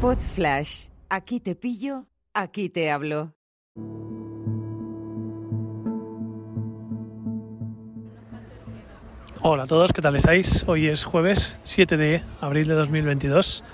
Pod 0.00 0.18
Flash. 0.34 0.88
Aquí 1.08 1.40
te 1.40 1.54
pillo, 1.54 2.06
aquí 2.34 2.68
te 2.68 2.90
hablo. 2.90 3.34
Hola 9.42 9.62
a 9.62 9.66
todos, 9.66 9.92
¿qué 9.92 10.02
tal 10.02 10.16
estáis? 10.16 10.64
Hoy 10.68 10.86
es 10.86 11.04
jueves 11.04 11.56
7 11.62 11.96
de 11.96 12.22
abril 12.40 12.68
de 12.68 12.74
2022. 12.74 13.64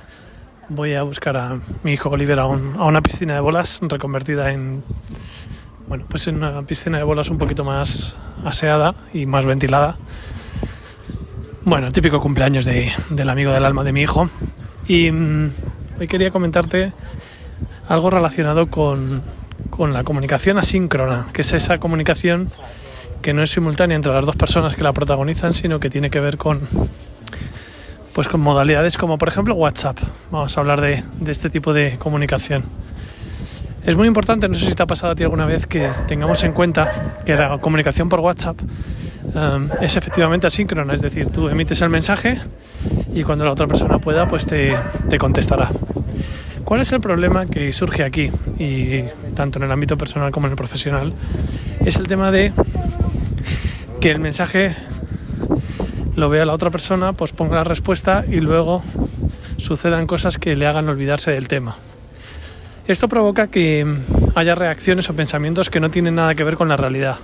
Voy 0.69 0.95
a 0.95 1.03
buscar 1.03 1.37
a 1.37 1.59
mi 1.83 1.93
hijo 1.93 2.09
Oliver 2.11 2.39
a, 2.41 2.47
un- 2.47 2.77
a 2.77 2.85
una 2.85 3.03
piscina 3.03 3.35
de 3.35 3.41
bolas 3.41 3.79
reconvertida 3.83 4.53
en, 4.53 4.83
bueno, 5.89 6.05
pues 6.09 6.27
en 6.29 6.37
una 6.37 6.63
piscina 6.63 6.99
de 6.99 7.05
bolas 7.05 7.31
un 7.31 7.39
poquito 7.39 7.65
más 7.65 8.17
aseada 8.45 8.95
y 9.13 9.27
más 9.27 9.45
ventilada. 9.45 9.97
Bueno, 11.65 11.91
típico 11.91 12.21
cumpleaños 12.21 12.65
de- 12.65 12.93
del 13.11 13.29
amigo 13.29 13.51
del 13.53 13.65
alma 13.65 13.83
de 13.83 13.93
mi 13.93 14.03
hijo. 14.03 14.29
Y 14.87 15.11
mm, 15.11 15.51
hoy 15.99 16.09
quería 16.09 16.31
comentarte 16.31 16.93
algo 17.89 18.11
relacionado 18.11 18.67
con, 18.67 19.23
con 19.71 19.93
la 19.93 20.05
comunicación 20.05 20.59
asíncrona, 20.59 21.29
que 21.33 21.43
es 21.43 21.53
esa 21.53 21.79
comunicación 21.79 22.51
que 23.23 23.33
no 23.33 23.43
es 23.43 23.51
simultánea 23.51 23.97
entre 23.97 24.13
las 24.13 24.27
dos 24.27 24.37
personas 24.37 24.77
que 24.77 24.83
la 24.83 24.93
protagonizan, 24.93 25.55
sino 25.55 25.81
que 25.81 25.91
tiene 25.91 26.11
que 26.11 26.21
ver 26.21 26.37
con 26.37 26.61
pues 28.13 28.29
con 28.29 28.41
modalidades 28.41 28.97
como 28.97 29.19
por 29.19 29.29
ejemplo 29.29 29.55
WhatsApp. 29.55 29.99
Vamos 30.31 30.57
a 30.57 30.61
hablar 30.61 30.81
de, 30.81 31.05
de 31.21 31.33
este 31.33 31.51
tipo 31.51 31.75
de 31.75 31.99
comunicación. 31.99 32.65
Es 33.85 33.95
muy 33.95 34.09
importante, 34.09 34.49
no 34.49 34.55
sé 34.55 34.67
si 34.67 34.73
te 34.73 34.83
ha 34.83 34.87
pasado 34.87 35.13
a 35.13 35.15
ti 35.15 35.23
alguna 35.23 35.47
vez, 35.47 35.67
que 35.67 35.91
tengamos 36.09 36.43
en 36.43 36.53
cuenta 36.53 37.19
que 37.25 37.37
la 37.37 37.59
comunicación 37.59 38.09
por 38.09 38.19
WhatsApp 38.19 38.61
um, 39.33 39.69
es 39.81 39.97
efectivamente 39.97 40.47
asíncrona, 40.47 40.93
es 40.93 41.03
decir, 41.03 41.31
tú 41.31 41.49
emites 41.49 41.81
el 41.83 41.91
mensaje 41.91 42.39
y 43.15 43.23
cuando 43.23 43.45
la 43.45 43.53
otra 43.53 43.69
persona 43.69 43.99
pueda, 43.99 44.27
pues 44.27 44.45
te, 44.47 44.77
te 45.09 45.19
contestará. 45.19 45.71
¿Cuál 46.67 46.81
es 46.81 46.91
el 46.91 47.01
problema 47.01 47.47
que 47.47 47.71
surge 47.71 48.03
aquí? 48.03 48.29
Y 48.59 49.05
tanto 49.37 49.61
en 49.61 49.67
el 49.67 49.71
ámbito 49.71 49.97
personal 49.97 50.33
como 50.33 50.49
en 50.49 50.51
el 50.51 50.57
profesional, 50.57 51.13
es 51.85 51.95
el 51.95 52.09
tema 52.09 52.33
de 52.33 52.53
que 54.01 54.11
el 54.11 54.19
mensaje 54.19 54.75
lo 56.17 56.29
vea 56.29 56.45
la 56.45 56.53
otra 56.53 56.71
persona, 56.71 57.13
pues 57.13 57.31
ponga 57.31 57.55
la 57.55 57.63
respuesta 57.63 58.25
y 58.29 58.41
luego 58.41 58.83
sucedan 59.59 60.09
cosas 60.09 60.39
que 60.39 60.57
le 60.57 60.67
hagan 60.67 60.89
olvidarse 60.89 61.31
del 61.31 61.47
tema. 61.47 61.77
Esto 62.89 63.07
provoca 63.07 63.47
que 63.47 63.87
haya 64.35 64.57
reacciones 64.57 65.09
o 65.09 65.15
pensamientos 65.15 65.71
que 65.71 65.79
no 65.79 65.93
tienen 65.93 66.17
nada 66.17 66.35
que 66.35 66.43
ver 66.43 66.57
con 66.57 66.69
la 66.69 66.77
realidad. 66.77 67.19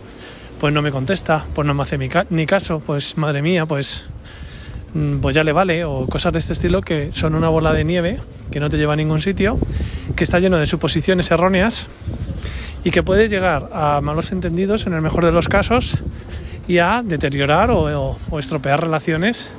Pues 0.61 0.73
no 0.73 0.83
me 0.83 0.93
contesta, 0.93 1.47
pues 1.53 1.67
no 1.67 1.75
me 1.75 1.83
hace 1.83 1.99
ni 2.31 2.47
caso, 2.47 2.79
pues 2.79 3.19
madre 3.19 3.43
mía, 3.43 3.67
pues, 3.67 4.05
pues 5.21 5.35
ya 5.35 5.43
le 5.43 5.53
vale, 5.53 5.85
o 5.85 6.07
cosas 6.07 6.33
de 6.33 6.39
este 6.39 6.53
estilo 6.53 6.83
que 6.83 7.11
son 7.15 7.35
una 7.35 7.49
bola 7.49 7.73
de 7.73 7.85
nieve 7.85 8.21
que 8.51 8.61
no 8.61 8.69
te 8.69 8.77
lleva 8.77 8.93
a 8.93 8.97
ningún 8.97 9.21
sitio, 9.21 9.59
que 10.15 10.25
está 10.25 10.39
lleno 10.39 10.59
de 10.59 10.67
suposiciones 10.67 11.31
erróneas 11.31 11.89
y 12.85 12.91
que 12.91 13.03
puede 13.03 13.29
llegar 13.29 13.71
a 13.73 14.01
malos 14.03 14.33
entendidos 14.33 14.87
en 14.87 14.93
el 14.93 15.01
mejor 15.01 15.25
de 15.25 15.33
los 15.33 15.49
casos 15.49 15.97
y 16.69 16.79
a 16.79 17.03
deteriorar 17.03 17.71
o, 17.71 18.19
estropear 18.39 18.83
relaciones 18.83 19.51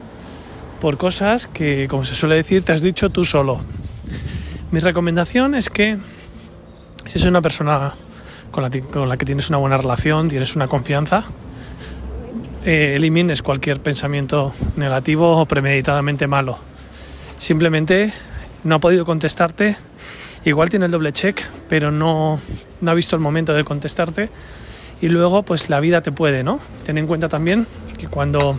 por 0.79 0.97
cosas 0.97 1.47
que, 1.47 1.87
como 1.89 2.05
se 2.05 2.13
suele 2.13 2.35
decir, 2.35 2.63
te 2.63 2.71
has 2.71 2.81
dicho 2.81 3.09
tú 3.09 3.25
solo. 3.25 3.61
Mi 4.71 4.79
recomendación 4.79 5.55
es 5.55 5.69
que 5.69 5.97
si 7.05 7.17
es 7.17 7.25
una 7.25 7.41
persona 7.41 7.93
con 8.51 9.09
la 9.09 9.17
que 9.17 9.25
tienes 9.25 9.49
una 9.49 9.57
buena 9.57 9.77
relación, 9.77 10.27
tienes 10.27 10.55
una 10.55 10.67
confianza, 10.67 11.25
eh, 12.65 12.93
elimines 12.95 13.41
cualquier 13.41 13.81
pensamiento 13.81 14.53
negativo 14.77 15.37
o 15.37 15.45
premeditadamente 15.45 16.27
malo. 16.27 16.59
Simplemente 17.37 18.13
no 18.63 18.75
ha 18.75 18.79
podido 18.79 19.05
contestarte, 19.05 19.75
igual 20.45 20.69
tiene 20.69 20.85
el 20.85 20.91
doble 20.91 21.11
check, 21.11 21.41
pero 21.67 21.91
no, 21.91 22.39
ha 22.85 22.93
visto 22.93 23.17
el 23.17 23.21
momento 23.21 23.53
de 23.53 23.65
contestarte 23.65 24.29
y 25.01 25.09
luego 25.09 25.43
pues 25.43 25.69
la 25.69 25.81
vida 25.81 26.01
te 26.01 26.13
puede, 26.13 26.43
¿no? 26.43 26.59
Ten 26.83 26.97
en 26.97 27.05
cuenta 27.05 27.27
también 27.27 27.67
que 27.97 28.07
cuando, 28.07 28.57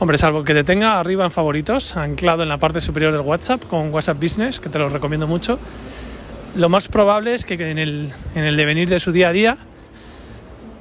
hombre, 0.00 0.18
salvo 0.18 0.44
que 0.44 0.52
te 0.52 0.64
tenga 0.64 1.00
arriba 1.00 1.24
en 1.24 1.30
favoritos, 1.30 1.96
anclado 1.96 2.42
en 2.42 2.50
la 2.50 2.58
parte 2.58 2.80
superior 2.80 3.12
del 3.12 3.22
WhatsApp 3.22 3.64
con 3.64 3.92
WhatsApp 3.92 4.20
Business, 4.20 4.60
que 4.60 4.68
te 4.68 4.78
lo 4.78 4.90
recomiendo 4.90 5.26
mucho, 5.26 5.58
lo 6.56 6.68
más 6.68 6.88
probable 6.88 7.32
es 7.32 7.46
que 7.46 7.54
en 7.54 7.78
el, 7.78 8.12
en 8.34 8.44
el 8.44 8.56
devenir 8.56 8.90
de 8.90 9.00
su 9.00 9.12
día 9.12 9.28
a 9.28 9.32
día, 9.32 9.56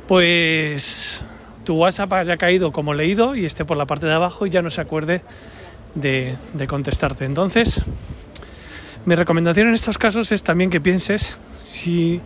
pues 0.07 1.22
tu 1.63 1.75
WhatsApp 1.75 2.12
haya 2.13 2.38
caído 2.38 2.72
como 2.72 2.94
leído 2.94 3.35
y 3.35 3.46
esté 3.46 3.66
por 3.66 3.78
la 3.78 3.85
parte 3.85 4.06
de 4.06 4.13
abajo 4.13 4.46
y 4.46 4.50
ya 4.50 4.62
no 4.62 4.69
se 4.69 4.81
acuerde 4.81 5.22
de, 5.96 6.38
contestarte. 6.68 7.25
Entonces, 7.25 7.81
mi 9.06 9.16
recomendación 9.16 9.68
en 9.68 9.74
estos 9.74 9.97
casos 9.97 10.31
es 10.31 10.44
también 10.44 10.69
que 10.69 10.81
pienses 10.81 11.38
si, 11.63 12.22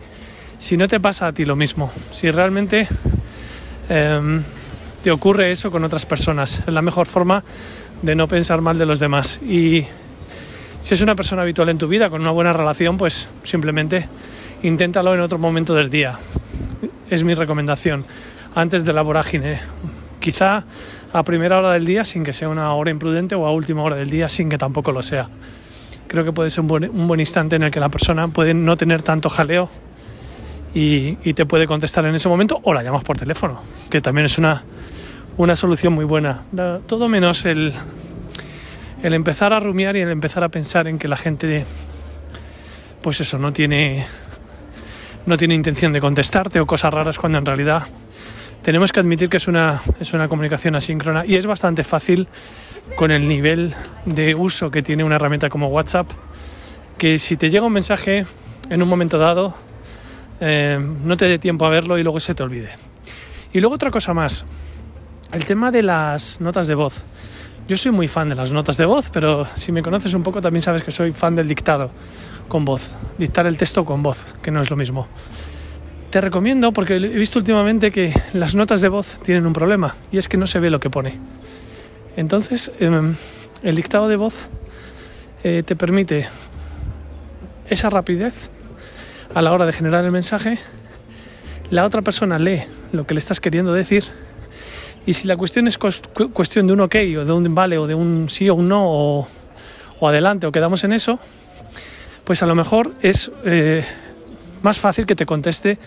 si 0.58 0.76
no 0.76 0.88
te 0.88 1.00
pasa 1.00 1.26
a 1.26 1.32
ti 1.32 1.44
lo 1.44 1.56
mismo, 1.56 1.92
si 2.10 2.30
realmente 2.30 2.88
em, 3.88 4.42
te 5.02 5.10
ocurre 5.10 5.52
eso 5.52 5.70
con 5.70 5.84
otras 5.84 6.06
personas. 6.06 6.62
Es 6.66 6.72
la 6.72 6.82
mejor 6.82 7.06
forma 7.06 7.44
de 8.02 8.14
no 8.14 8.28
pensar 8.28 8.60
mal 8.60 8.78
de 8.78 8.86
los 8.86 8.98
demás. 8.98 9.40
Y 9.42 9.84
si 10.80 10.94
es 10.94 11.00
una 11.00 11.14
persona 11.14 11.42
habitual 11.42 11.68
en 11.68 11.78
tu 11.78 11.88
vida, 11.88 12.10
con 12.10 12.20
una 12.20 12.30
buena 12.30 12.52
relación, 12.52 12.96
pues 12.96 13.28
simplemente 13.42 14.08
inténtalo 14.62 15.14
en 15.14 15.20
otro 15.20 15.38
momento 15.38 15.74
del 15.74 15.90
día. 15.90 16.18
Es 17.10 17.24
mi 17.24 17.34
recomendación. 17.34 18.04
Antes 18.58 18.84
de 18.84 18.92
la 18.92 19.02
vorágine. 19.02 19.60
Quizá 20.18 20.64
a 21.12 21.22
primera 21.22 21.60
hora 21.60 21.74
del 21.74 21.86
día 21.86 22.04
sin 22.04 22.24
que 22.24 22.32
sea 22.32 22.48
una 22.48 22.74
hora 22.74 22.90
imprudente 22.90 23.36
o 23.36 23.46
a 23.46 23.52
última 23.52 23.84
hora 23.84 23.94
del 23.94 24.10
día 24.10 24.28
sin 24.28 24.48
que 24.48 24.58
tampoco 24.58 24.90
lo 24.90 25.00
sea. 25.00 25.28
Creo 26.08 26.24
que 26.24 26.32
puede 26.32 26.50
ser 26.50 26.62
un 26.62 26.66
buen, 26.66 26.90
un 26.90 27.06
buen 27.06 27.20
instante 27.20 27.54
en 27.54 27.62
el 27.62 27.70
que 27.70 27.78
la 27.78 27.88
persona 27.88 28.26
puede 28.26 28.54
no 28.54 28.76
tener 28.76 29.02
tanto 29.02 29.28
jaleo 29.30 29.70
y, 30.74 31.18
y 31.22 31.34
te 31.34 31.46
puede 31.46 31.68
contestar 31.68 32.04
en 32.06 32.16
ese 32.16 32.28
momento 32.28 32.58
o 32.64 32.72
la 32.72 32.82
llamas 32.82 33.04
por 33.04 33.16
teléfono, 33.16 33.60
que 33.90 34.00
también 34.00 34.24
es 34.24 34.38
una, 34.38 34.64
una 35.36 35.54
solución 35.54 35.92
muy 35.92 36.04
buena. 36.04 36.42
Todo 36.88 37.08
menos 37.08 37.44
el, 37.44 37.72
el 39.04 39.14
empezar 39.14 39.52
a 39.52 39.60
rumiar 39.60 39.94
y 39.94 40.00
el 40.00 40.10
empezar 40.10 40.42
a 40.42 40.48
pensar 40.48 40.88
en 40.88 40.98
que 40.98 41.06
la 41.06 41.16
gente, 41.16 41.64
pues 43.02 43.20
eso, 43.20 43.38
no 43.38 43.52
tiene, 43.52 44.04
no 45.26 45.36
tiene 45.36 45.54
intención 45.54 45.92
de 45.92 46.00
contestarte 46.00 46.58
o 46.58 46.66
cosas 46.66 46.92
raras 46.92 47.20
cuando 47.20 47.38
en 47.38 47.46
realidad 47.46 47.84
tenemos 48.62 48.92
que 48.92 49.00
admitir 49.00 49.28
que 49.28 49.36
es 49.36 49.48
una, 49.48 49.80
es 50.00 50.12
una 50.14 50.28
comunicación 50.28 50.74
asíncrona 50.74 51.24
y 51.24 51.36
es 51.36 51.46
bastante 51.46 51.84
fácil 51.84 52.28
con 52.96 53.10
el 53.10 53.28
nivel 53.28 53.74
de 54.04 54.34
uso 54.34 54.70
que 54.70 54.82
tiene 54.82 55.04
una 55.04 55.16
herramienta 55.16 55.48
como 55.48 55.68
WhatsApp, 55.68 56.10
que 56.96 57.18
si 57.18 57.36
te 57.36 57.50
llega 57.50 57.66
un 57.66 57.72
mensaje 57.72 58.26
en 58.70 58.82
un 58.82 58.88
momento 58.88 59.18
dado, 59.18 59.54
eh, 60.40 60.78
no 60.80 61.16
te 61.16 61.26
dé 61.26 61.38
tiempo 61.38 61.66
a 61.66 61.70
verlo 61.70 61.98
y 61.98 62.02
luego 62.02 62.20
se 62.20 62.34
te 62.34 62.42
olvide. 62.42 62.70
Y 63.52 63.60
luego 63.60 63.76
otra 63.76 63.90
cosa 63.90 64.14
más, 64.14 64.44
el 65.32 65.44
tema 65.44 65.70
de 65.70 65.82
las 65.82 66.40
notas 66.40 66.66
de 66.66 66.74
voz. 66.74 67.04
Yo 67.66 67.76
soy 67.76 67.92
muy 67.92 68.08
fan 68.08 68.28
de 68.30 68.34
las 68.34 68.52
notas 68.52 68.78
de 68.78 68.86
voz, 68.86 69.10
pero 69.10 69.46
si 69.54 69.72
me 69.72 69.82
conoces 69.82 70.14
un 70.14 70.22
poco 70.22 70.40
también 70.40 70.62
sabes 70.62 70.82
que 70.82 70.90
soy 70.90 71.12
fan 71.12 71.36
del 71.36 71.48
dictado 71.48 71.90
con 72.48 72.64
voz, 72.64 72.92
dictar 73.18 73.46
el 73.46 73.58
texto 73.58 73.84
con 73.84 74.02
voz, 74.02 74.34
que 74.40 74.50
no 74.50 74.62
es 74.62 74.70
lo 74.70 74.76
mismo. 74.76 75.06
Te 76.10 76.22
recomiendo 76.22 76.72
porque 76.72 76.96
he 76.96 76.98
visto 77.00 77.38
últimamente 77.38 77.90
que 77.90 78.14
las 78.32 78.54
notas 78.54 78.80
de 78.80 78.88
voz 78.88 79.18
tienen 79.22 79.46
un 79.46 79.52
problema 79.52 79.94
y 80.10 80.16
es 80.16 80.26
que 80.26 80.38
no 80.38 80.46
se 80.46 80.58
ve 80.58 80.70
lo 80.70 80.80
que 80.80 80.88
pone. 80.88 81.18
Entonces, 82.16 82.72
em, 82.80 83.14
el 83.62 83.76
dictado 83.76 84.08
de 84.08 84.16
voz 84.16 84.48
eh, 85.44 85.62
te 85.66 85.76
permite 85.76 86.26
esa 87.68 87.90
rapidez 87.90 88.48
a 89.34 89.42
la 89.42 89.52
hora 89.52 89.66
de 89.66 89.74
generar 89.74 90.02
el 90.02 90.10
mensaje. 90.10 90.58
La 91.70 91.84
otra 91.84 92.00
persona 92.00 92.38
lee 92.38 92.62
lo 92.92 93.06
que 93.06 93.12
le 93.12 93.18
estás 93.18 93.38
queriendo 93.38 93.74
decir 93.74 94.04
y 95.04 95.12
si 95.12 95.28
la 95.28 95.36
cuestión 95.36 95.66
es 95.66 95.76
cuestión 95.76 96.66
de 96.66 96.72
un 96.72 96.80
ok 96.80 96.96
o 97.18 97.24
de 97.26 97.32
un 97.32 97.54
vale 97.54 97.76
o 97.76 97.86
de 97.86 97.94
un 97.94 98.30
sí 98.30 98.48
o 98.48 98.54
un 98.54 98.68
no 98.68 98.82
o, 98.84 99.28
o 100.00 100.08
adelante 100.08 100.46
o 100.46 100.52
quedamos 100.52 100.84
en 100.84 100.92
eso, 100.92 101.18
pues 102.24 102.42
a 102.42 102.46
lo 102.46 102.54
mejor 102.54 102.92
es 103.02 103.30
eh, 103.44 103.84
más 104.62 104.78
fácil 104.78 105.06
que 105.06 105.16
te 105.16 105.26
conteste 105.26 105.78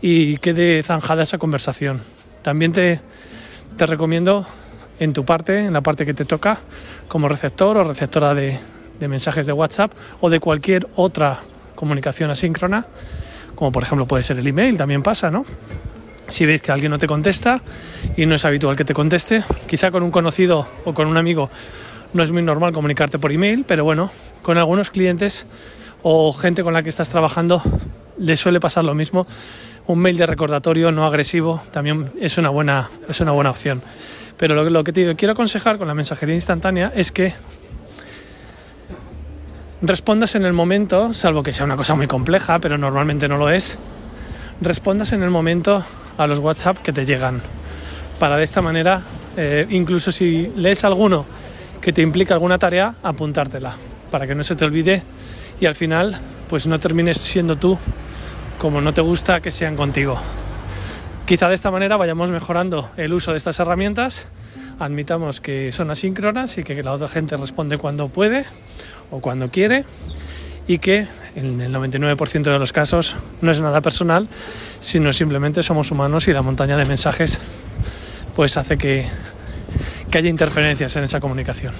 y 0.00 0.36
quede 0.38 0.82
zanjada 0.82 1.22
esa 1.22 1.38
conversación. 1.38 2.02
También 2.42 2.72
te, 2.72 3.00
te 3.76 3.86
recomiendo 3.86 4.46
en 4.98 5.12
tu 5.12 5.24
parte, 5.24 5.64
en 5.64 5.72
la 5.72 5.80
parte 5.80 6.04
que 6.06 6.14
te 6.14 6.24
toca, 6.24 6.60
como 7.08 7.28
receptor 7.28 7.76
o 7.76 7.84
receptora 7.84 8.34
de, 8.34 8.58
de 8.98 9.08
mensajes 9.08 9.46
de 9.46 9.52
WhatsApp 9.52 9.92
o 10.20 10.30
de 10.30 10.40
cualquier 10.40 10.88
otra 10.96 11.40
comunicación 11.74 12.30
asíncrona, 12.30 12.86
como 13.54 13.72
por 13.72 13.82
ejemplo 13.82 14.06
puede 14.06 14.22
ser 14.22 14.38
el 14.38 14.46
email, 14.46 14.76
también 14.76 15.02
pasa, 15.02 15.30
¿no? 15.30 15.44
Si 16.28 16.46
veis 16.46 16.62
que 16.62 16.72
alguien 16.72 16.90
no 16.90 16.98
te 16.98 17.06
contesta 17.06 17.62
y 18.16 18.26
no 18.26 18.36
es 18.36 18.44
habitual 18.44 18.76
que 18.76 18.84
te 18.84 18.94
conteste, 18.94 19.42
quizá 19.66 19.90
con 19.90 20.02
un 20.02 20.10
conocido 20.10 20.66
o 20.84 20.94
con 20.94 21.08
un 21.08 21.16
amigo 21.16 21.50
no 22.14 22.22
es 22.22 22.30
muy 22.30 22.42
normal 22.42 22.72
comunicarte 22.72 23.18
por 23.18 23.32
email, 23.32 23.64
pero 23.66 23.84
bueno, 23.84 24.10
con 24.42 24.58
algunos 24.58 24.90
clientes 24.90 25.46
o 26.02 26.32
gente 26.32 26.62
con 26.62 26.74
la 26.74 26.82
que 26.82 26.88
estás 26.88 27.10
trabajando 27.10 27.62
les 28.22 28.40
suele 28.40 28.60
pasar 28.60 28.84
lo 28.84 28.94
mismo. 28.94 29.26
Un 29.86 29.98
mail 29.98 30.16
de 30.16 30.26
recordatorio 30.26 30.92
no 30.92 31.04
agresivo 31.04 31.60
también 31.72 32.12
es 32.20 32.38
una 32.38 32.50
buena, 32.50 32.90
es 33.08 33.20
una 33.20 33.32
buena 33.32 33.50
opción. 33.50 33.82
Pero 34.36 34.68
lo, 34.68 34.84
que 34.84 34.92
quiero 34.92 35.32
aconsejar 35.32 35.78
con 35.78 35.88
la 35.88 35.94
mensajería 35.94 36.34
instantánea 36.34 36.92
es 36.94 37.12
que 37.12 37.34
respondas 39.82 40.34
en 40.34 40.44
el 40.44 40.52
momento, 40.52 41.12
salvo 41.12 41.42
que 41.42 41.52
sea 41.52 41.64
una 41.64 41.76
cosa 41.76 41.94
muy 41.94 42.06
compleja, 42.06 42.58
pero 42.60 42.78
normalmente 42.78 43.28
no 43.28 43.36
lo 43.36 43.50
es, 43.50 43.78
respondas 44.60 45.12
en 45.12 45.22
el 45.22 45.30
momento 45.30 45.84
a 46.16 46.26
los 46.26 46.38
WhatsApp 46.38 46.78
que 46.78 46.92
te 46.92 47.04
llegan. 47.04 47.42
Para 48.18 48.36
de 48.36 48.44
esta 48.44 48.62
manera, 48.62 49.02
eh, 49.36 49.66
incluso 49.70 50.12
si 50.12 50.52
lees 50.56 50.84
alguno 50.84 51.26
que 51.80 51.92
te 51.92 52.02
implica 52.02 52.34
alguna 52.34 52.58
tarea, 52.58 52.94
apuntártela, 53.02 53.76
para 54.10 54.26
que 54.26 54.34
no 54.34 54.44
se 54.44 54.54
te 54.54 54.64
olvide 54.64 55.02
y 55.60 55.66
al 55.66 55.74
final 55.74 56.20
pues 56.48 56.66
no 56.66 56.78
termines 56.78 57.18
siendo 57.18 57.56
tú 57.56 57.78
como 58.62 58.80
no 58.80 58.94
te 58.94 59.00
gusta 59.00 59.40
que 59.40 59.50
sean 59.50 59.74
contigo. 59.74 60.16
Quizá 61.26 61.48
de 61.48 61.56
esta 61.56 61.72
manera 61.72 61.96
vayamos 61.96 62.30
mejorando 62.30 62.90
el 62.96 63.12
uso 63.12 63.32
de 63.32 63.38
estas 63.38 63.58
herramientas, 63.58 64.28
admitamos 64.78 65.40
que 65.40 65.72
son 65.72 65.90
asíncronas 65.90 66.56
y 66.58 66.62
que 66.62 66.80
la 66.80 66.92
otra 66.92 67.08
gente 67.08 67.36
responde 67.36 67.76
cuando 67.76 68.08
puede 68.08 68.44
o 69.10 69.18
cuando 69.18 69.50
quiere 69.50 69.84
y 70.68 70.78
que 70.78 71.08
en 71.34 71.60
el 71.60 71.74
99% 71.74 72.52
de 72.52 72.58
los 72.60 72.72
casos 72.72 73.16
no 73.40 73.50
es 73.50 73.60
nada 73.60 73.80
personal, 73.80 74.28
sino 74.78 75.12
simplemente 75.12 75.64
somos 75.64 75.90
humanos 75.90 76.28
y 76.28 76.32
la 76.32 76.42
montaña 76.42 76.76
de 76.76 76.84
mensajes 76.84 77.40
pues 78.36 78.56
hace 78.56 78.78
que, 78.78 79.06
que 80.08 80.18
haya 80.18 80.28
interferencias 80.28 80.94
en 80.94 81.02
esa 81.02 81.18
comunicación. 81.18 81.74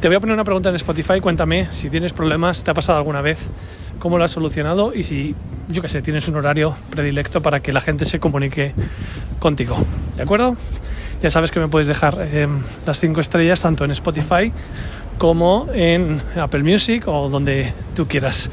Te 0.00 0.06
voy 0.06 0.16
a 0.16 0.20
poner 0.20 0.34
una 0.34 0.44
pregunta 0.44 0.68
en 0.68 0.76
Spotify, 0.76 1.20
cuéntame 1.20 1.66
si 1.72 1.90
tienes 1.90 2.12
problemas, 2.12 2.62
te 2.62 2.70
ha 2.70 2.74
pasado 2.74 2.98
alguna 2.98 3.20
vez, 3.20 3.50
cómo 3.98 4.16
lo 4.16 4.22
has 4.22 4.30
solucionado 4.30 4.94
y 4.94 5.02
si, 5.02 5.34
yo 5.68 5.82
qué 5.82 5.88
sé, 5.88 6.02
tienes 6.02 6.28
un 6.28 6.36
horario 6.36 6.76
predilecto 6.90 7.42
para 7.42 7.60
que 7.60 7.72
la 7.72 7.80
gente 7.80 8.04
se 8.04 8.20
comunique 8.20 8.74
contigo. 9.40 9.76
¿De 10.16 10.22
acuerdo? 10.22 10.56
Ya 11.20 11.30
sabes 11.30 11.50
que 11.50 11.58
me 11.58 11.66
puedes 11.66 11.88
dejar 11.88 12.16
eh, 12.20 12.46
las 12.86 13.00
cinco 13.00 13.20
estrellas 13.20 13.60
tanto 13.60 13.84
en 13.84 13.90
Spotify 13.90 14.52
como 15.18 15.66
en 15.74 16.22
Apple 16.36 16.62
Music 16.62 17.08
o 17.08 17.28
donde 17.28 17.72
tú 17.96 18.06
quieras. 18.06 18.50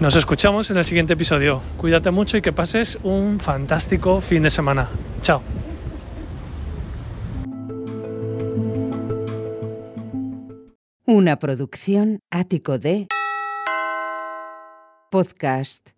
Nos 0.00 0.16
escuchamos 0.16 0.70
en 0.70 0.78
el 0.78 0.84
siguiente 0.86 1.12
episodio. 1.12 1.60
Cuídate 1.76 2.10
mucho 2.10 2.38
y 2.38 2.40
que 2.40 2.54
pases 2.54 2.98
un 3.02 3.38
fantástico 3.38 4.22
fin 4.22 4.42
de 4.42 4.48
semana. 4.48 4.88
Chao. 5.20 5.59
Una 11.20 11.38
producción 11.38 12.22
ático 12.30 12.78
de 12.78 13.06
podcast 15.10 15.90